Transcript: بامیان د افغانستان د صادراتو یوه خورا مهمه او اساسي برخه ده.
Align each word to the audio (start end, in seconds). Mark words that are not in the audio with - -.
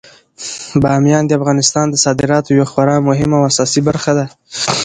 بامیان 0.81 1.23
د 1.25 1.31
افغانستان 1.39 1.85
د 1.89 1.95
صادراتو 2.05 2.49
یوه 2.57 2.67
خورا 2.71 2.95
مهمه 3.07 3.35
او 3.39 3.47
اساسي 3.51 3.81
برخه 3.87 4.11
ده. 4.17 4.25